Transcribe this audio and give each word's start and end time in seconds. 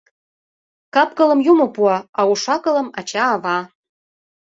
Кап-кылым 0.93 1.39
Юмо 1.51 1.65
пуа, 1.75 1.97
а 2.19 2.21
уш-акылым— 2.31 2.87
ача-ава. 2.99 3.57